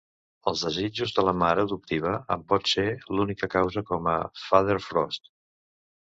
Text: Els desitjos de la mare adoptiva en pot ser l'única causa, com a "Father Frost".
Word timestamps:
Els 0.51 0.61
desitjos 0.67 1.11
de 1.17 1.25
la 1.27 1.33
mare 1.41 1.65
adoptiva 1.67 2.13
en 2.37 2.47
pot 2.53 2.73
ser 2.73 2.87
l'única 3.19 3.51
causa, 3.59 3.85
com 3.93 4.11
a 4.15 4.17
"Father 4.49 4.81
Frost". 4.89 5.33